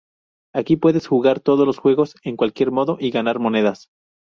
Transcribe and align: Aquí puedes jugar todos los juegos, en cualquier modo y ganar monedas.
Aquí 0.51 0.77
puedes 0.77 1.05
jugar 1.05 1.39
todos 1.41 1.67
los 1.67 1.77
juegos, 1.77 2.15
en 2.23 2.35
cualquier 2.35 2.71
modo 2.71 2.97
y 2.99 3.11
ganar 3.11 3.37
monedas. 3.37 3.91